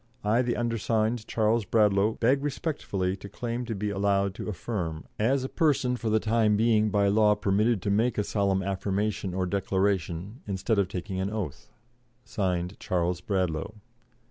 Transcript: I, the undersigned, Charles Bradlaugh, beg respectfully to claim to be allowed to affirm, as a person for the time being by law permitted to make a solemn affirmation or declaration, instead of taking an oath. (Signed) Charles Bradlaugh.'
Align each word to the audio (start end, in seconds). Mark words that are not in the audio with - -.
I, 0.23 0.41
the 0.41 0.55
undersigned, 0.55 1.27
Charles 1.27 1.63
Bradlaugh, 1.63 2.13
beg 2.19 2.43
respectfully 2.43 3.15
to 3.17 3.29
claim 3.29 3.65
to 3.65 3.75
be 3.75 3.91
allowed 3.91 4.33
to 4.33 4.49
affirm, 4.49 5.03
as 5.19 5.43
a 5.43 5.47
person 5.47 5.95
for 5.95 6.09
the 6.09 6.19
time 6.19 6.57
being 6.57 6.89
by 6.89 7.07
law 7.07 7.35
permitted 7.35 7.83
to 7.83 7.91
make 7.91 8.17
a 8.17 8.23
solemn 8.23 8.63
affirmation 8.63 9.35
or 9.35 9.45
declaration, 9.45 10.41
instead 10.47 10.79
of 10.79 10.87
taking 10.87 11.19
an 11.19 11.29
oath. 11.29 11.71
(Signed) 12.25 12.79
Charles 12.79 13.21
Bradlaugh.' 13.21 13.73